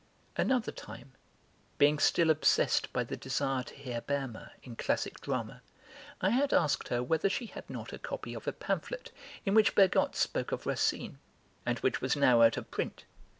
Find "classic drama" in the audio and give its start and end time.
4.75-5.61